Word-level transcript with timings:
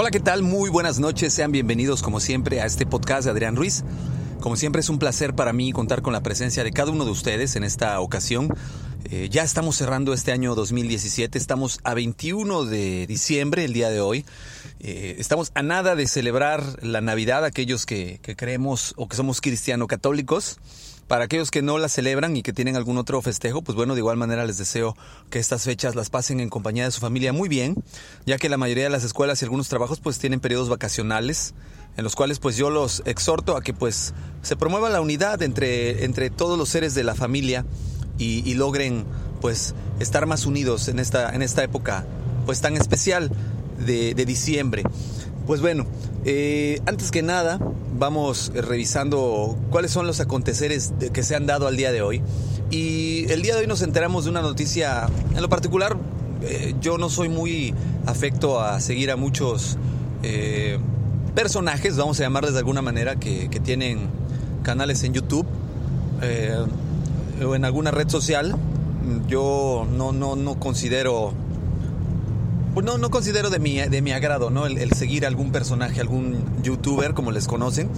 Hola, 0.00 0.10
¿qué 0.10 0.18
tal? 0.18 0.42
Muy 0.42 0.70
buenas 0.70 0.98
noches. 0.98 1.34
Sean 1.34 1.52
bienvenidos 1.52 2.00
como 2.00 2.20
siempre 2.20 2.62
a 2.62 2.64
este 2.64 2.86
podcast 2.86 3.26
de 3.26 3.32
Adrián 3.32 3.54
Ruiz. 3.54 3.84
Como 4.40 4.56
siempre 4.56 4.80
es 4.80 4.88
un 4.88 4.98
placer 4.98 5.34
para 5.34 5.52
mí 5.52 5.72
contar 5.72 6.00
con 6.00 6.14
la 6.14 6.22
presencia 6.22 6.64
de 6.64 6.72
cada 6.72 6.90
uno 6.90 7.04
de 7.04 7.10
ustedes 7.10 7.54
en 7.54 7.64
esta 7.64 8.00
ocasión. 8.00 8.48
Eh, 9.10 9.28
ya 9.30 9.42
estamos 9.42 9.76
cerrando 9.76 10.14
este 10.14 10.32
año 10.32 10.54
2017, 10.54 11.36
estamos 11.36 11.80
a 11.84 11.92
21 11.92 12.64
de 12.64 13.06
diciembre, 13.08 13.66
el 13.66 13.74
día 13.74 13.90
de 13.90 14.00
hoy. 14.00 14.24
Eh, 14.78 15.16
estamos 15.18 15.52
a 15.54 15.60
nada 15.60 15.94
de 15.96 16.06
celebrar 16.06 16.82
la 16.82 17.02
Navidad, 17.02 17.44
aquellos 17.44 17.84
que, 17.84 18.20
creemos 18.38 18.94
o 18.96 19.06
que 19.06 19.16
somos 19.16 19.42
cristiano-católicos. 19.42 20.60
Para 21.10 21.24
aquellos 21.24 21.50
que 21.50 21.60
no 21.60 21.76
la 21.78 21.88
celebran 21.88 22.36
y 22.36 22.42
que 22.44 22.52
tienen 22.52 22.76
algún 22.76 22.96
otro 22.96 23.20
festejo, 23.20 23.62
pues 23.62 23.74
bueno, 23.74 23.94
de 23.94 23.98
igual 23.98 24.16
manera 24.16 24.44
les 24.44 24.58
deseo 24.58 24.96
que 25.28 25.40
estas 25.40 25.64
fechas 25.64 25.96
las 25.96 26.08
pasen 26.08 26.38
en 26.38 26.48
compañía 26.48 26.84
de 26.84 26.92
su 26.92 27.00
familia 27.00 27.32
muy 27.32 27.48
bien, 27.48 27.74
ya 28.26 28.38
que 28.38 28.48
la 28.48 28.56
mayoría 28.56 28.84
de 28.84 28.90
las 28.90 29.02
escuelas 29.02 29.42
y 29.42 29.44
algunos 29.44 29.68
trabajos 29.68 29.98
pues 29.98 30.20
tienen 30.20 30.38
periodos 30.38 30.68
vacacionales 30.68 31.52
en 31.96 32.04
los 32.04 32.14
cuales 32.14 32.38
pues 32.38 32.56
yo 32.56 32.70
los 32.70 33.02
exhorto 33.06 33.56
a 33.56 33.60
que 33.60 33.74
pues 33.74 34.14
se 34.42 34.54
promueva 34.54 34.88
la 34.88 35.00
unidad 35.00 35.42
entre, 35.42 36.04
entre 36.04 36.30
todos 36.30 36.56
los 36.56 36.68
seres 36.68 36.94
de 36.94 37.02
la 37.02 37.16
familia 37.16 37.66
y, 38.16 38.54
logren 38.54 39.04
pues 39.40 39.74
estar 39.98 40.26
más 40.26 40.46
unidos 40.46 40.86
en 40.86 41.00
esta, 41.00 41.34
en 41.34 41.42
esta 41.42 41.64
época 41.64 42.06
pues 42.46 42.60
tan 42.60 42.76
especial 42.76 43.32
de 43.84 44.14
diciembre. 44.14 44.84
Pues 45.50 45.60
bueno, 45.60 45.84
eh, 46.24 46.80
antes 46.86 47.10
que 47.10 47.22
nada, 47.22 47.58
vamos 47.98 48.52
revisando 48.54 49.58
cuáles 49.70 49.90
son 49.90 50.06
los 50.06 50.20
aconteceres 50.20 50.92
que 51.12 51.24
se 51.24 51.34
han 51.34 51.46
dado 51.46 51.66
al 51.66 51.76
día 51.76 51.90
de 51.90 52.02
hoy. 52.02 52.22
Y 52.70 53.24
el 53.32 53.42
día 53.42 53.54
de 53.54 53.62
hoy 53.62 53.66
nos 53.66 53.82
enteramos 53.82 54.22
de 54.22 54.30
una 54.30 54.42
noticia, 54.42 55.08
en 55.34 55.42
lo 55.42 55.48
particular, 55.48 55.96
eh, 56.42 56.76
yo 56.80 56.98
no 56.98 57.10
soy 57.10 57.28
muy 57.28 57.74
afecto 58.06 58.60
a 58.60 58.78
seguir 58.78 59.10
a 59.10 59.16
muchos 59.16 59.76
eh, 60.22 60.78
personajes, 61.34 61.96
vamos 61.96 62.20
a 62.20 62.22
llamarles 62.22 62.52
de 62.52 62.58
alguna 62.60 62.80
manera, 62.80 63.16
que, 63.16 63.50
que 63.50 63.58
tienen 63.58 64.08
canales 64.62 65.02
en 65.02 65.14
YouTube 65.14 65.46
o 67.44 67.54
en 67.56 67.64
alguna 67.64 67.90
red 67.90 68.08
social. 68.08 68.54
Yo 69.26 69.84
no, 69.90 70.12
no, 70.12 70.36
no 70.36 70.60
considero 70.60 71.34
no, 72.76 72.98
no 72.98 73.10
considero 73.10 73.50
de 73.50 73.58
mi, 73.58 73.80
de 73.80 74.02
mi 74.02 74.12
agrado, 74.12 74.50
¿no? 74.50 74.66
El, 74.66 74.78
el, 74.78 74.92
seguir 74.92 75.26
algún 75.26 75.52
personaje, 75.52 76.00
algún 76.00 76.44
youtuber, 76.62 77.14
como 77.14 77.32
les 77.32 77.46
conocen. 77.46 77.90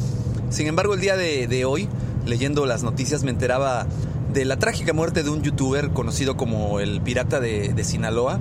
Sin 0.53 0.67
embargo, 0.67 0.95
el 0.95 1.01
día 1.01 1.17
de, 1.17 1.64
hoy, 1.64 1.89
leyendo 2.27 2.67
las 2.67 2.83
noticias, 2.83 3.23
me 3.23 3.31
enteraba 3.31 3.87
de 4.33 4.45
la 4.45 4.59
trágica 4.59 4.92
muerte 4.92 5.23
de 5.23 5.31
un 5.31 5.42
youtuber 5.42 5.91
conocido 5.91 6.37
como 6.37 6.81
el 6.81 7.01
Pirata 7.01 7.41
de, 7.41 7.84
Sinaloa, 7.84 8.39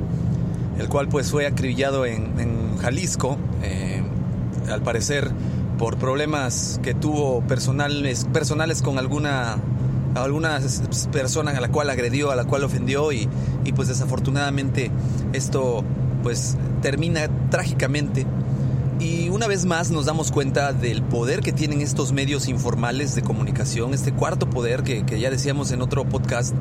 el 0.78 0.90
cual 0.90 1.08
pues 1.08 1.32
fue 1.32 1.48
acribillado 1.48 2.06
en, 2.06 2.78
Jalisco, 2.80 3.38
eh, 3.62 4.02
al 4.70 4.82
parecer 4.82 5.32
por 5.78 5.98
problemas 5.98 6.80
que 6.82 6.94
tuvo 6.94 7.42
personales, 7.42 8.26
personales 8.26 8.82
con 8.82 8.98
alguna 8.98 9.58
alguna 10.16 10.60
persona 11.14 11.52
a 11.52 11.62
la 11.62 11.70
cual 11.70 11.90
agredió, 11.90 12.32
a 12.32 12.36
la 12.36 12.44
cual 12.44 12.66
ofendió 12.66 13.14
y, 13.14 13.30
y 13.64 13.72
pues 13.72 13.88
desafortunadamente 13.88 14.92
esto 15.32 15.86
pues 16.22 16.58
termina 16.82 17.28
trágicamente. 17.50 18.26
Y 19.00 19.30
una 19.30 19.48
vez 19.48 19.66
más 19.66 19.90
nos 19.90 20.06
damos 20.06 20.32
cuenta 20.32 20.74
del 20.74 21.02
poder 21.02 21.42
que 21.42 21.52
tienen 21.52 21.82
estos 21.82 22.12
medios 22.12 22.48
informales 22.48 23.16
de 23.16 23.24
comunicación, 23.24 23.94
este 23.94 24.14
cuarto 24.14 24.50
poder 24.50 24.84
que, 24.84 25.06
que, 25.06 25.20
ya 25.20 25.32
decíamos 25.32 25.72
en 25.72 25.82
otro 25.82 26.06
podcast, 26.06 26.54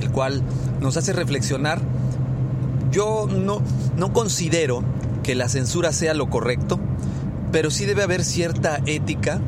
el 0.00 0.10
cual 0.10 0.42
nos 0.80 0.96
hace 0.96 1.12
reflexionar. 1.12 1.80
Yo 2.92 3.26
no, 3.26 3.62
no 3.96 4.12
considero 4.12 4.84
que 5.22 5.34
la 5.34 5.48
censura 5.48 5.92
sea 5.92 6.14
lo 6.14 6.30
correcto, 6.30 6.78
pero 7.50 7.70
sí 7.70 7.84
debe 7.84 8.02
haber 8.02 8.22
cierta 8.24 8.80
ética 8.86 9.40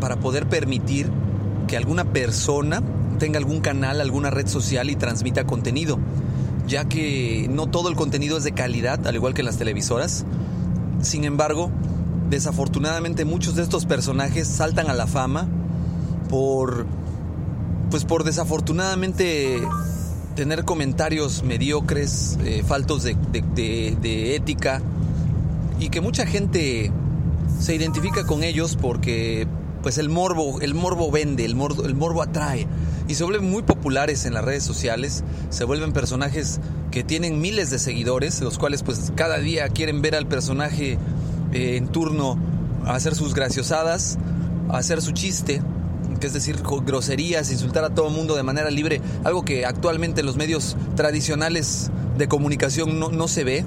para 0.00 0.16
poder 0.16 0.46
permitir 0.46 1.10
que 1.66 1.76
alguna 1.76 2.04
persona 2.04 2.82
tenga 3.18 3.38
algún 3.38 3.60
canal, 3.60 4.00
alguna 4.00 4.30
red 4.30 4.46
social 4.46 4.90
y 4.90 4.96
transmita 4.96 5.44
contenido 5.44 5.98
ya 6.68 6.84
que 6.84 7.48
no 7.50 7.66
todo 7.66 7.88
el 7.88 7.96
contenido 7.96 8.36
es 8.36 8.44
de 8.44 8.52
calidad, 8.52 9.06
al 9.06 9.14
igual 9.14 9.34
que 9.34 9.42
las 9.42 9.56
televisoras. 9.56 10.24
Sin 11.00 11.24
embargo, 11.24 11.70
desafortunadamente 12.30 13.24
muchos 13.24 13.54
de 13.56 13.62
estos 13.62 13.86
personajes 13.86 14.46
saltan 14.46 14.88
a 14.90 14.94
la 14.94 15.06
fama 15.06 15.48
por 16.28 16.86
pues 17.90 18.04
por 18.04 18.22
desafortunadamente 18.22 19.62
tener 20.34 20.64
comentarios 20.64 21.42
mediocres, 21.42 22.38
eh, 22.44 22.62
faltos 22.66 23.02
de, 23.02 23.16
de, 23.32 24.36
ética 24.36 24.82
y 25.80 25.88
que 25.88 26.00
mucha 26.02 26.26
gente 26.26 26.92
se 27.58 27.74
identifica 27.74 28.26
con 28.26 28.44
ellos 28.44 28.76
porque 28.80 29.48
pues 29.82 29.96
el 29.96 30.10
morbo, 30.10 30.60
el 30.60 30.74
morbo 30.74 31.10
vende, 31.10 31.44
el 31.44 31.54
morbo, 31.54 31.84
el 31.84 31.94
morbo 31.94 32.22
atrae 32.22 32.66
y 33.08 33.14
se 33.14 33.24
vuelven 33.24 33.50
muy 33.50 33.62
populares 33.62 34.26
en 34.26 34.34
las 34.34 34.44
redes 34.44 34.62
sociales, 34.62 35.24
se 35.48 35.64
vuelven 35.64 35.92
personajes 35.92 36.60
que 36.90 37.02
tienen 37.02 37.40
miles 37.40 37.70
de 37.70 37.78
seguidores, 37.78 38.40
los 38.42 38.58
cuales 38.58 38.82
pues 38.82 39.12
cada 39.16 39.38
día 39.38 39.68
quieren 39.70 40.02
ver 40.02 40.14
al 40.14 40.26
personaje 40.26 40.98
eh, 41.52 41.76
en 41.76 41.88
turno 41.88 42.38
hacer 42.86 43.14
sus 43.14 43.34
graciosadas, 43.34 44.18
hacer 44.68 45.00
su 45.00 45.12
chiste, 45.12 45.62
que 46.20 46.26
es 46.26 46.34
decir, 46.34 46.60
groserías, 46.84 47.50
insultar 47.50 47.84
a 47.84 47.90
todo 47.90 48.08
el 48.08 48.14
mundo 48.14 48.36
de 48.36 48.42
manera 48.42 48.70
libre, 48.70 49.00
algo 49.24 49.42
que 49.42 49.64
actualmente 49.64 50.20
en 50.20 50.26
los 50.26 50.36
medios 50.36 50.76
tradicionales 50.94 51.90
de 52.18 52.28
comunicación 52.28 52.98
no, 52.98 53.08
no 53.10 53.26
se 53.26 53.44
ve. 53.44 53.64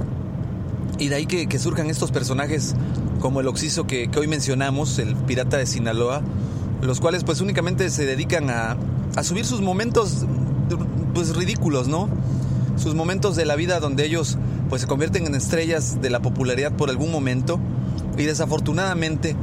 Y 0.99 1.07
de 1.07 1.15
ahí 1.15 1.25
que, 1.25 1.47
que, 1.47 1.57
surjan 1.57 1.89
estos 1.89 2.11
personajes 2.11 2.75
como 3.21 3.39
el 3.39 3.47
Oxiso 3.47 3.87
que, 3.87 4.09
que 4.09 4.19
hoy 4.19 4.27
mencionamos, 4.27 4.99
el 4.99 5.15
pirata 5.15 5.57
de 5.57 5.65
Sinaloa, 5.65 6.21
los 6.81 6.99
cuales 6.99 7.23
pues 7.23 7.41
únicamente 7.41 7.89
se 7.89 8.05
dedican 8.05 8.49
a, 8.49 8.77
a 9.15 9.23
subir 9.23 9.45
sus 9.45 9.61
momentos 9.61 10.25
pues 11.13 11.35
ridículos, 11.35 11.87
¿no? 11.87 12.09
Sus 12.77 12.95
momentos 12.95 13.35
de 13.35 13.45
la 13.45 13.55
vida 13.55 13.79
donde 13.79 14.05
ellos 14.05 14.37
pues 14.69 14.81
se 14.81 14.87
convierten 14.87 15.25
en 15.25 15.35
estrellas 15.35 16.01
de 16.01 16.09
la 16.09 16.21
popularidad 16.21 16.71
por 16.71 16.89
algún 16.89 17.11
momento 17.11 17.59
y 18.17 18.23
desafortunadamente 18.23 19.35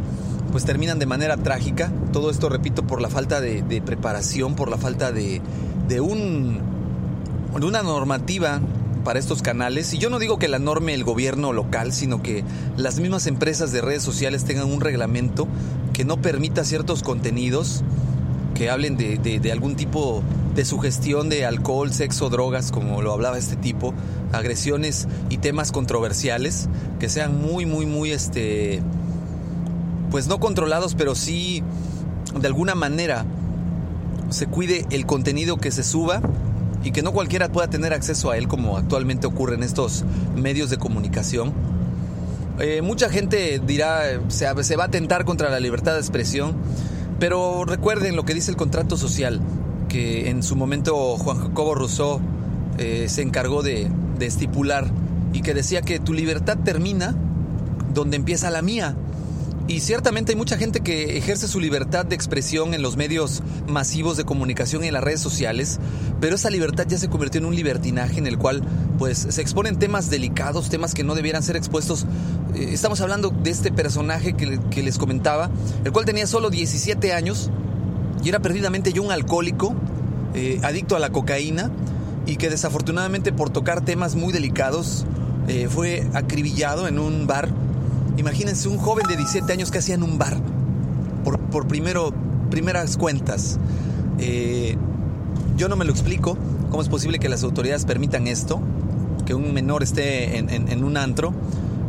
pues 0.51 0.65
terminan 0.65 0.99
de 0.99 1.07
manera 1.07 1.37
trágica. 1.37 1.93
Todo 2.12 2.31
esto, 2.31 2.49
repito, 2.49 2.87
por 2.87 3.03
la 3.03 3.09
falta 3.09 3.41
de, 3.41 3.83
preparación, 3.84 4.55
por 4.55 4.71
la 4.71 4.78
falta 4.78 5.12
de, 5.12 5.43
de, 5.89 6.01
un, 6.01 6.59
de 7.59 7.67
una 7.67 7.83
normativa 7.83 8.61
para 9.05 9.19
estos 9.19 9.43
canales. 9.43 9.93
Y 9.93 9.99
yo 9.99 10.11
no 10.11 10.19
digo 10.19 10.39
que 10.39 10.49
la 10.49 10.59
norme 10.59 10.95
el 10.95 11.05
gobierno 11.05 11.53
local, 11.53 11.93
sino 11.93 12.23
que 12.23 12.45
las 12.77 12.99
mismas 12.99 13.27
empresas 13.27 13.73
de 13.73 13.81
redes 13.81 14.03
sociales 14.03 14.45
tengan 14.45 14.73
un 14.73 14.81
reglamento 14.81 15.47
que 15.93 16.05
no 16.05 16.21
permita 16.21 16.65
ciertos 16.65 17.03
contenidos 17.03 17.83
que 18.59 18.71
hablen 18.71 18.97
de, 18.97 19.19
de, 19.19 19.53
algún 19.53 19.77
tipo 19.77 20.21
de 20.57 20.65
sugestión 20.65 21.29
de 21.29 21.47
alcohol, 21.47 21.93
sexo, 21.93 22.29
drogas, 22.29 22.73
como 22.73 23.01
lo 23.03 23.13
hablaba 23.13 23.39
este 23.39 23.55
tipo, 23.55 23.95
agresiones 24.33 25.07
y 25.31 25.39
temas 25.39 25.71
controversiales, 25.71 26.69
que 26.99 27.09
sean 27.09 27.41
muy, 27.41 27.67
muy, 27.67 27.87
muy, 27.87 28.10
este, 28.10 28.83
pues 30.10 30.27
no 30.27 30.41
controlados, 30.41 30.97
pero 30.97 31.15
sí 31.15 31.63
de 32.34 32.47
alguna 32.49 32.75
manera 32.75 33.25
se 34.31 34.47
cuide 34.47 34.87
el 34.91 35.07
contenido 35.07 35.59
que 35.59 35.71
se 35.71 35.84
suba 35.84 36.21
y 36.83 36.91
que 36.91 37.03
no 37.03 37.13
cualquiera 37.13 37.51
pueda 37.51 37.71
tener 37.71 37.95
acceso 37.95 38.33
a 38.33 38.39
él 38.39 38.49
como 38.49 38.77
actualmente 38.77 39.28
ocurre 39.28 39.54
en 39.54 39.63
estos 39.63 40.04
medios 40.34 40.69
de 40.69 40.78
comunicación. 40.78 41.53
Eh, 42.59 42.83
mucha 42.83 43.09
gente 43.09 43.61
dirá, 43.65 44.03
se, 44.27 44.65
se 44.65 44.77
va 44.77 44.83
a 44.83 44.87
atentar 44.89 45.25
contra 45.25 45.49
la 45.49 45.61
libertad 45.61 45.93
de 45.93 46.01
expresión, 46.01 46.57
pero 47.18 47.65
recuerden 47.65 48.16
lo 48.16 48.24
que 48.24 48.34
dice 48.34 48.50
el 48.50 48.56
contrato 48.56 48.97
social, 48.97 49.41
que 49.88 50.30
en 50.30 50.42
su 50.42 50.56
momento 50.56 51.16
Juan 51.16 51.38
Jacobo 51.38 51.74
Rousseau 51.74 52.20
eh, 52.78 53.06
se 53.09 53.22
encargó 53.22 53.62
de, 53.62 53.91
de, 54.18 54.26
estipular 54.26 54.86
y 55.32 55.42
que 55.42 55.54
decía 55.54 55.82
que 55.82 55.98
tu 55.98 56.12
libertad 56.12 56.59
termina 56.65 57.15
donde 57.92 58.16
empieza 58.16 58.50
la 58.50 58.62
mía. 58.62 58.94
Y 59.68 59.80
ciertamente 59.80 60.32
hay 60.32 60.36
mucha 60.36 60.56
gente 60.56 60.80
que 60.80 61.18
ejerce 61.18 61.47
su 61.47 61.60
libertad 61.60 62.06
de 62.06 62.15
expresión 62.15 62.72
en 62.72 62.80
los 62.80 62.97
medios 62.97 63.42
masivos 63.66 64.16
de 64.16 64.24
comunicación 64.24 64.82
y 64.82 64.86
en 64.86 64.94
las 64.94 65.04
redes 65.04 65.20
sociales, 65.20 65.78
pero 66.22 66.36
esa 66.36 66.48
libertad 66.48 66.86
ya 66.88 66.97
se 66.97 67.10
convirtió 67.10 67.38
en 67.38 67.44
un 67.44 67.54
libertinaje 67.54 68.18
en 68.18 68.26
el 68.26 68.38
cual 68.38 68.62
pues 68.98 69.26
se 69.28 69.42
exponen 69.42 69.78
temas 69.78 70.09
delicados, 70.09 70.70
temas 70.70 70.94
que 70.94 71.04
no 71.04 71.15
debieran 71.15 71.42
ser 71.42 71.54
expuestos. 71.54 72.06
Eh, 72.54 72.70
estamos 72.72 73.03
hablando 73.03 73.28
de 73.28 73.50
este 73.50 73.70
personaje 73.70 74.32
que, 74.32 74.82
les 74.82 74.97
comentaba, 74.97 75.50
el 75.84 75.92
cual 75.92 76.06
tenía 76.06 76.26
solo 76.26 76.48
17 76.48 77.12
años 77.12 77.50
y 78.24 78.30
era 78.30 78.41
perdidamente 78.41 78.94
yo 78.94 79.03
un 79.03 79.12
alcohólico, 79.12 79.74
eh, 80.34 80.60
adicto 80.62 80.97
a 80.97 80.98
la 80.98 81.10
cocaína 81.10 81.70
y 82.24 82.36
que 82.36 82.48
desafortunadamente 82.48 83.34
por 83.34 83.50
tocar 83.50 83.84
temas 83.84 84.15
muy 84.15 84.32
delicados 84.32 85.04
eh, 85.47 85.68
fue 85.68 86.09
acribillado 86.15 86.88
en 86.88 86.98
un 86.98 87.26
bar 87.26 87.50
Imagínense 88.18 88.68
un 88.68 88.78
joven 88.78 89.06
de 89.06 89.16
17 89.16 89.53
años 89.53 89.70
que 89.70 89.78
hacía 89.78 89.94
en 89.94 90.03
un 90.03 90.18
bar, 90.18 90.36
por, 91.22 91.38
por 91.38 91.68
primero, 91.68 92.12
primeras 92.50 92.97
cuentas. 92.97 93.60
Eh, 94.18 94.76
yo 95.56 95.68
no 95.68 95.76
me 95.76 95.84
lo 95.84 95.92
explico, 95.92 96.36
cómo 96.68 96.82
es 96.82 96.88
posible 96.88 97.20
que 97.20 97.28
las 97.28 97.44
autoridades 97.44 97.84
permitan 97.84 98.26
esto, 98.26 98.60
que 99.24 99.34
un 99.34 99.54
menor 99.54 99.84
esté 99.84 100.36
en, 100.38 100.82
un 100.82 100.97
antro, 100.97 101.32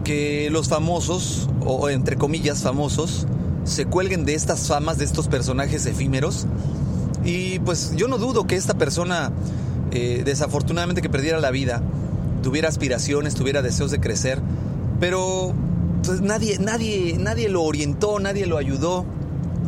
que 0.03 0.49
los 0.51 0.69
famosos, 0.69 1.49
o 1.65 1.89
entre 1.89 2.15
comillas 2.15 2.61
famosos, 2.61 3.25
se 3.63 3.85
cuelguen 3.85 4.23
de 4.23 4.35
estas 4.35 4.67
famas, 4.67 4.99
de 4.99 5.05
estos 5.05 5.27
personajes 5.27 5.87
efímeros. 5.87 6.45
Y 7.25 7.57
pues 7.59 7.93
yo 7.95 8.07
no 8.07 8.19
dudo 8.19 8.45
que 8.45 8.55
esta 8.55 8.75
persona, 8.75 9.31
eh, 9.91 10.21
desafortunadamente 10.23 11.01
que 11.01 11.09
perdiera 11.09 11.39
la 11.39 11.49
vida, 11.49 11.81
tuviera 12.43 12.69
aspiraciones, 12.69 13.33
tuviera 13.33 13.63
deseos 13.63 13.89
de 13.89 13.99
crecer, 13.99 14.39
pero 14.99 15.55
entonces 15.99 16.21
nadie, 16.21 16.57
nadie, 16.59 17.17
nadie 17.19 17.49
lo 17.49 17.61
orientó, 17.61 18.19
nadie 18.21 18.45
lo 18.45 18.57
ayudó 18.57 19.05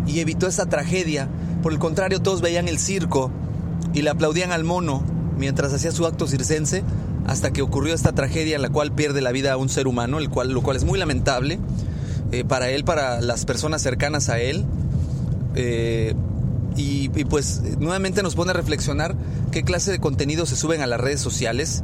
y 0.07 0.21
evitó 0.21 0.47
esa 0.47 0.67
tragedia. 0.67 1.27
Por 1.61 1.73
el 1.73 1.77
contrario, 1.77 2.21
todos 2.21 2.39
veían 2.39 2.69
el 2.69 2.79
circo 2.79 3.29
y 3.93 4.01
le 4.01 4.11
aplaudían 4.11 4.53
al 4.53 4.63
mono 4.63 5.03
mientras 5.37 5.73
hacía 5.73 5.91
su 5.91 6.05
acto 6.05 6.27
circense 6.27 6.83
hasta 7.27 7.51
que 7.51 7.61
ocurrió 7.61 7.93
esta 7.93 8.13
tragedia 8.13 8.55
en 8.55 8.61
la 8.61 8.69
cual 8.69 8.93
pierde 8.93 9.19
la 9.19 9.33
vida 9.33 9.51
a 9.51 9.57
un 9.57 9.67
ser 9.67 9.87
humano, 9.87 10.19
el 10.19 10.29
cual, 10.29 10.53
lo 10.53 10.61
cual 10.61 10.77
es 10.77 10.85
muy 10.85 10.97
lamentable 10.97 11.59
eh, 12.31 12.45
para 12.45 12.69
él, 12.69 12.85
para 12.85 13.19
las 13.19 13.43
personas 13.43 13.81
cercanas 13.81 14.29
a 14.29 14.39
él. 14.39 14.63
Eh, 15.55 16.15
y, 16.77 17.09
pues 17.25 17.61
nuevamente 17.77 18.23
nos 18.23 18.35
pone 18.35 18.51
a 18.51 18.53
reflexionar 18.53 19.17
qué 19.51 19.63
clase 19.63 19.91
de 19.91 19.99
contenido 19.99 20.45
se 20.45 20.55
suben 20.55 20.79
a 20.79 20.87
las 20.87 21.01
redes 21.01 21.19
sociales, 21.19 21.83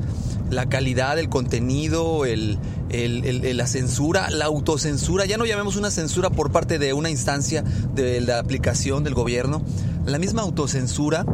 la 0.50 0.68
calidad 0.70 1.16
del 1.16 1.30
contenido, 1.30 2.26
el, 2.26 2.58
la 2.90 3.68
censura, 3.68 4.30
la 4.30 4.46
autocensura, 4.46 5.26
ya 5.26 5.38
no 5.38 5.46
llamemos 5.46 5.76
una 5.76 5.92
censura 5.92 6.30
por 6.30 6.52
parte 6.52 6.80
de 6.80 6.94
una 6.94 7.10
instancia 7.10 7.64
de 7.96 8.22
la 8.22 8.40
aplicación 8.40 9.04
del 9.04 9.14
gobierno, 9.14 9.62
la 10.06 10.20
misma 10.20 10.42
autocensura 10.42 11.26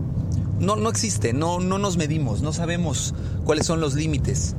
no, 0.60 0.76
no 0.76 0.90
existe, 0.90 1.34
no, 1.34 1.60
no 1.60 1.78
nos 1.78 1.98
medimos, 1.98 2.42
no 2.42 2.54
sabemos 2.54 3.14
cuáles 3.44 3.66
son 3.66 3.80
los 3.80 3.96
límites. 3.96 4.56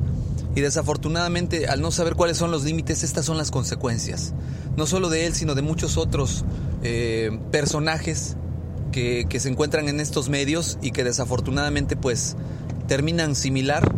Y 0.55 0.61
desafortunadamente, 0.61 1.67
al 1.67 1.81
no 1.81 1.91
saber 1.91 2.15
cuáles 2.15 2.37
son 2.37 2.49
los 2.49 2.63
límites, 2.63 3.03
estas 3.03 3.25
son 3.25 3.37
las 3.37 3.51
consecuencias. 3.51 4.33
No 4.77 4.85
solo 4.85 5.09
de 5.09 5.25
él, 5.25 5.33
sino 5.33 5.53
de 5.53 5.61
muchos 5.61 5.97
otros 5.97 6.45
eh, 6.81 7.37
personajes 7.51 8.37
que, 8.91 9.39
se 9.39 9.49
encuentran 9.49 9.89
en 9.89 9.99
estos 9.99 10.29
medios 10.29 10.77
y 10.81 10.91
que 10.91 11.03
desafortunadamente 11.03 11.97
pues 11.97 12.37
terminan 12.87 13.35
similar 13.35 13.93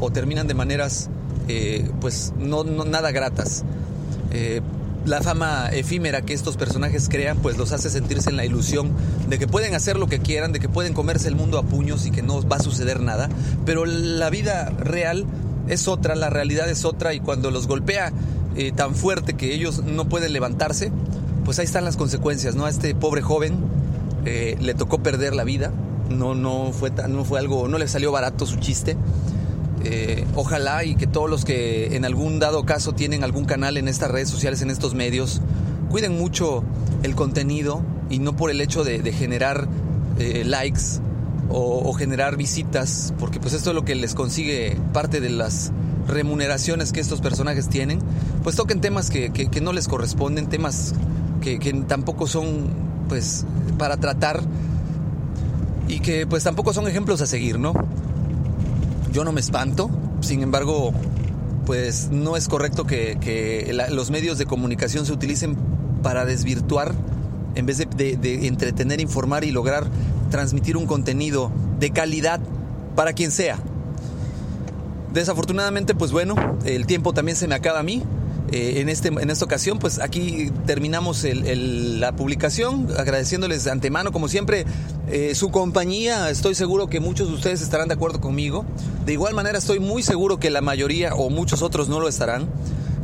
o 0.00 0.10
terminan 0.10 0.46
de 0.46 0.54
maneras 0.54 1.08
eh, 1.48 1.88
pues 2.00 2.32
no, 2.38 2.64
nada 2.64 3.10
gratas. 3.12 3.64
Eh, 4.32 4.60
la 5.04 5.22
fama 5.22 5.68
efímera 5.68 6.22
que 6.22 6.34
estos 6.34 6.56
personajes 6.56 7.08
crean 7.08 7.38
pues 7.38 7.56
los 7.56 7.70
hace 7.70 7.90
sentirse 7.90 8.28
en 8.30 8.36
la 8.36 8.44
ilusión 8.44 8.90
de 9.28 9.38
que 9.38 9.46
pueden 9.46 9.74
hacer 9.74 9.96
lo 9.96 10.08
que 10.08 10.18
quieran, 10.18 10.52
de 10.52 10.58
que 10.58 10.68
pueden 10.68 10.94
comerse 10.94 11.28
el 11.28 11.36
mundo 11.36 11.58
a 11.58 11.62
puños 11.62 12.06
y 12.06 12.10
que 12.10 12.22
no 12.22 12.42
va 12.46 12.56
a 12.56 12.60
suceder 12.60 13.00
nada, 13.00 13.28
pero 13.64 13.86
la 13.86 14.30
vida 14.30 14.70
real 14.70 15.24
es 15.68 15.86
otra, 15.86 16.16
la 16.16 16.28
realidad 16.28 16.68
es 16.68 16.84
otra 16.84 17.14
y 17.14 17.20
cuando 17.20 17.52
los 17.52 17.68
golpea 17.68 18.12
eh, 18.56 18.72
tan 18.72 18.96
fuerte 18.96 19.34
que 19.34 19.54
ellos 19.54 19.84
no 19.84 20.08
pueden 20.08 20.32
levantarse, 20.32 20.90
pues 21.44 21.60
ahí 21.60 21.66
están 21.66 21.84
las 21.84 21.96
consecuencias, 21.96 22.56
¿no? 22.56 22.64
A 22.64 22.70
este 22.70 22.94
pobre 22.96 23.22
joven 23.22 23.76
le 24.24 24.74
tocó 24.74 25.04
perder 25.04 25.36
la 25.36 25.44
vida, 25.44 25.70
no, 26.10 26.34
no, 26.34 26.72
fue, 26.72 26.90
no 27.08 27.24
fue 27.24 27.38
algo, 27.38 27.68
no 27.68 27.78
le 27.78 27.86
salió 27.86 28.10
barato 28.10 28.44
su 28.44 28.56
chiste. 28.56 28.96
Eh, 29.84 30.24
ojalá 30.34 30.84
y 30.84 30.96
que 30.96 31.06
todos 31.06 31.28
los 31.28 31.44
que 31.44 31.96
en 31.96 32.04
algún 32.04 32.38
dado 32.38 32.64
caso 32.64 32.92
tienen 32.92 33.22
algún 33.22 33.44
canal 33.44 33.76
en 33.76 33.88
estas 33.88 34.10
redes 34.10 34.28
sociales, 34.28 34.62
en 34.62 34.70
estos 34.70 34.94
medios, 34.94 35.40
cuiden 35.90 36.16
mucho 36.16 36.64
el 37.02 37.14
contenido 37.14 37.82
y 38.10 38.18
no 38.18 38.36
por 38.36 38.50
el 38.50 38.60
hecho 38.60 38.84
de, 38.84 39.00
generar 39.12 39.68
eh, 40.18 40.44
likes 40.44 41.00
o, 41.48 41.92
generar 41.92 42.36
visitas, 42.36 43.14
porque 43.18 43.38
pues 43.38 43.54
esto 43.54 43.70
es 43.70 43.76
lo 43.76 43.84
que 43.84 43.94
les 43.94 44.14
consigue 44.14 44.76
parte 44.92 45.20
de 45.20 45.30
las 45.30 45.70
remuneraciones 46.08 46.92
que 46.92 47.00
estos 47.00 47.20
personajes 47.20 47.68
tienen, 47.68 48.00
pues 48.42 48.56
toquen 48.56 48.80
temas 48.80 49.10
que, 49.10 49.30
que 49.30 49.60
no 49.60 49.72
les 49.72 49.86
corresponden, 49.86 50.48
temas 50.48 50.94
que, 51.40 51.58
que 51.58 51.72
tampoco 51.72 52.26
son 52.26 52.68
pues 53.08 53.44
para 53.78 53.96
tratar 53.96 54.42
y 55.88 56.00
que 56.00 56.26
pues 56.26 56.42
tampoco 56.42 56.72
son 56.72 56.88
ejemplos 56.88 57.20
a 57.20 57.26
seguir, 57.26 57.58
¿no? 57.58 57.72
Yo 59.16 59.24
no 59.24 59.32
me 59.32 59.40
espanto, 59.40 59.88
sin 60.20 60.42
embargo, 60.42 60.92
pues 61.64 62.10
no 62.10 62.36
es 62.36 62.48
correcto 62.48 62.84
que, 62.84 63.74
los 63.88 64.10
medios 64.10 64.36
de 64.36 64.44
comunicación 64.44 65.06
se 65.06 65.12
utilicen 65.14 65.56
para 66.02 66.26
desvirtuar 66.26 66.92
en 67.54 67.64
vez 67.64 67.78
de, 67.78 68.46
entretener, 68.46 69.00
informar 69.00 69.44
y 69.44 69.52
lograr 69.52 69.86
transmitir 70.30 70.76
un 70.76 70.84
contenido 70.84 71.50
de 71.80 71.92
calidad 71.92 72.40
para 72.94 73.14
quien 73.14 73.30
sea. 73.30 73.58
Desafortunadamente, 75.14 75.94
pues 75.94 76.12
bueno, 76.12 76.34
el 76.66 76.84
tiempo 76.84 77.14
también 77.14 77.38
se 77.38 77.48
me 77.48 77.54
acaba 77.54 77.78
a 77.78 77.82
mí. 77.82 78.02
Eh, 78.52 78.80
en, 78.80 78.88
este, 78.88 79.08
en 79.08 79.30
esta 79.30 79.44
ocasión, 79.44 79.78
pues 79.78 79.98
aquí 79.98 80.52
terminamos 80.66 81.24
la 81.24 82.12
publicación, 82.12 82.88
agradeciéndoles 82.96 83.64
de 83.64 83.70
antemano, 83.72 84.12
como 84.12 84.28
siempre, 84.28 84.64
eh, 85.08 85.34
su 85.34 85.50
compañía. 85.50 86.30
Estoy 86.30 86.54
seguro 86.54 86.88
que 86.88 87.00
muchos 87.00 87.28
de 87.28 87.34
ustedes 87.34 87.60
estarán 87.60 87.88
de 87.88 87.94
acuerdo 87.94 88.20
conmigo. 88.20 88.64
De 89.04 89.12
igual 89.12 89.34
manera, 89.34 89.58
estoy 89.58 89.80
muy 89.80 90.02
seguro 90.02 90.38
que 90.38 90.50
la 90.50 90.60
mayoría 90.60 91.14
o 91.14 91.28
muchos 91.28 91.62
otros 91.62 91.88
no 91.88 91.98
lo 91.98 92.08
estarán. 92.08 92.48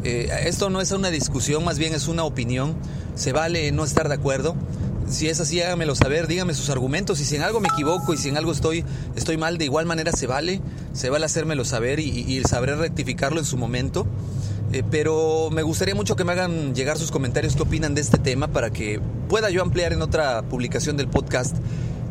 Eh, 0.05 0.29
esto 0.47 0.71
no 0.71 0.81
es 0.81 0.91
una 0.93 1.11
discusión, 1.11 1.65
más 1.65 1.79
bien 1.79 1.94
es 1.94 2.06
una 2.06 2.25
opinión. 2.25 2.75
Se 3.15 3.33
vale 3.33 3.73
no 3.73 3.85
estar 3.85 4.09
de 4.09 4.15
acuerdo. 4.15 4.55
Si 5.09 5.29
es 5.29 5.41
así, 5.41 5.61
hágamelo 5.61 5.94
saber, 5.94 6.29
dígame 6.29 6.55
sus 6.55 6.71
argumentos. 6.71 7.21
Y 7.21 7.25
si 7.25 7.37
en 7.37 7.43
algo 7.43 7.61
me 7.61 7.69
equivoco 7.69 8.15
y 8.15 8.17
si 8.17 8.29
en 8.29 8.37
algo 8.37 8.53
estoy, 8.53 8.85
estoy 9.17 9.37
mal, 9.37 9.59
de 9.59 9.65
igual 9.65 9.87
manera 9.87 10.12
se 10.12 10.29
vale. 10.29 10.61
Se 10.93 11.11
vale 11.11 11.27
hacérmelo 11.27 11.65
saber 11.65 11.99
y, 11.99 12.09
y 12.09 12.43
sabré 12.44 12.77
rectificarlo 12.77 13.41
en 13.41 13.44
su 13.44 13.56
momento. 13.56 14.06
Eh, 14.73 14.83
pero 14.91 15.51
me 15.51 15.63
gustaría 15.63 15.95
mucho 15.95 16.17
que 16.17 16.25
me 16.25 16.33
hagan 16.33 16.75
llegar 16.75 16.96
sus 16.96 17.11
comentarios, 17.11 17.56
qué 17.56 17.63
opinan 17.63 17.94
de 17.94 18.01
este 18.01 18.17
tema, 18.17 18.49
para 18.49 18.70
que 18.70 19.01
pueda 19.29 19.51
yo 19.51 19.61
ampliar 19.61 19.93
en 19.93 20.01
otra 20.01 20.43
publicación 20.43 20.96
del 20.96 21.08
podcast 21.08 21.56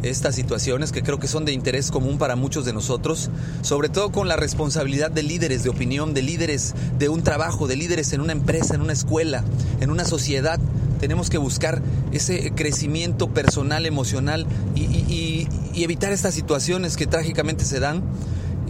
estas 0.04 0.36
situaciones 0.36 0.92
que 0.92 1.02
creo 1.02 1.20
que 1.20 1.28
son 1.28 1.44
de 1.46 1.54
interés 1.54 1.90
común 1.92 2.20
para 2.20 2.36
muchos 2.36 2.66
de 2.66 2.74
nosotros, 2.74 3.30
sobre 3.62 3.90
todo 3.90 4.12
con 4.12 4.28
la 4.28 4.36
responsabilidad 4.36 5.10
de 5.10 5.24
líderes 5.24 5.64
de 5.64 5.70
opinión, 5.70 6.14
de 6.14 6.22
líderes 6.22 6.76
de 7.00 7.10
un 7.10 7.24
trabajo, 7.24 7.68
de 7.68 7.76
líderes 7.76 8.14
en 8.14 8.22
una 8.22 8.32
empresa, 8.32 8.76
en 8.76 8.82
una 8.82 8.94
escuela, 8.94 9.44
en 9.80 9.90
una 9.90 10.06
sociedad. 10.06 10.60
Tenemos 11.00 11.32
que 11.32 11.40
buscar 11.40 11.82
ese 12.12 12.52
crecimiento 12.52 13.28
personal, 13.28 13.88
emocional 13.88 14.46
y 14.76 15.48
evitar 15.76 16.12
estas 16.12 16.36
situaciones 16.36 16.96
que 16.96 17.08
trágicamente 17.08 17.66
se 17.66 17.80
dan 17.80 18.04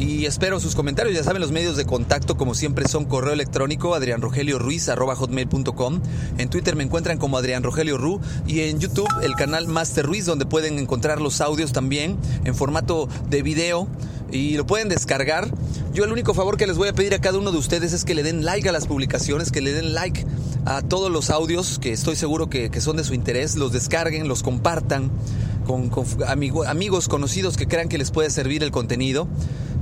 y 0.02 0.26
espero 0.26 0.60
sus 0.60 0.74
comentarios. 0.74 1.16
Ya 1.16 1.24
saben, 1.24 1.42
los 1.42 1.52
medios 1.52 1.78
de 1.78 1.86
contacto, 1.86 2.36
como 2.36 2.56
siempre, 2.56 2.88
son 2.88 3.06
correo 3.06 3.34
electrónico 3.34 3.94
adrianrogelioruiz.com. 3.94 6.02
En 6.40 6.50
Twitter 6.50 6.76
me 6.76 6.84
encuentran 6.84 7.20
como 7.20 7.38
Adrián 7.38 7.62
Rogelio 7.62 8.00
Ru. 8.00 8.20
Y 8.48 8.62
en 8.62 8.80
YouTube, 8.80 9.08
el 9.22 9.36
canal 9.36 9.68
Master 9.68 10.08
Ruiz, 10.08 10.26
donde 10.26 10.48
pueden 10.48 10.80
encontrar 10.80 11.22
los 11.22 11.40
audios 11.40 11.72
también 11.72 12.18
en 12.46 12.56
formato 12.56 13.08
de 13.30 13.44
video. 13.44 13.88
Y 14.32 14.58
lo 14.58 14.66
pueden 14.66 14.90
descargar. 14.90 15.52
Yo 15.94 16.04
el 16.04 16.12
único 16.12 16.34
favor 16.34 16.58
que 16.58 16.66
les 16.66 16.78
voy 16.78 16.90
a 16.90 16.94
pedir 16.94 17.14
a 17.14 17.22
cada 17.22 17.38
uno 17.38 17.52
de 17.52 17.60
ustedes 17.60 17.94
es 17.94 18.04
que 18.04 18.16
le 18.16 18.24
den 18.24 18.44
like 18.44 18.68
a 18.68 18.72
las 18.72 18.88
publicaciones, 18.88 19.52
que 19.52 19.62
le 19.62 19.72
den 19.72 19.94
like 19.94 20.26
a 20.66 20.82
todos 20.82 21.12
los 21.12 21.30
audios 21.30 21.78
que 21.78 21.92
estoy 21.92 22.16
seguro 22.16 22.50
que, 22.50 22.72
son 22.82 22.98
de 22.98 23.04
su 23.04 23.14
interés, 23.14 23.56
los 23.56 23.72
descarguen, 23.72 24.28
los 24.28 24.42
compartan 24.42 25.12
con, 25.66 25.92
amigos 26.28 27.08
conocidos 27.08 27.56
que 27.56 27.68
crean 27.68 27.88
que 27.88 28.00
les 28.00 28.10
puede 28.10 28.32
servir 28.32 28.64
el 28.64 28.72
contenido. 28.72 29.28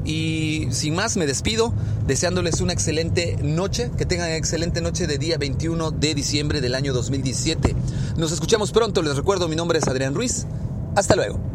Y 0.09 0.67
sin 0.71 0.95
más, 0.95 1.17
me 1.17 1.27
despido 1.27 1.71
deseándoles 2.07 2.61
una 2.61 2.73
excelente 2.73 3.37
noche, 3.43 3.91
que 3.95 4.07
tengan 4.07 4.31
excelente 4.31 4.81
noche 4.81 5.05
de 5.05 5.19
día 5.19 5.37
21 5.37 5.91
de 5.91 6.15
diciembre 6.15 6.61
del 6.61 6.73
año 6.73 6.93
2017. 6.93 7.75
Nos 8.17 8.31
escuchamos 8.31 8.71
pronto, 8.71 9.03
les 9.03 9.15
recuerdo, 9.15 9.47
mi 9.47 9.55
nombre 9.55 9.77
es 9.77 9.87
Adrián 9.87 10.15
Ruiz. 10.15 10.47
Hasta 10.95 11.15
luego. 11.15 11.48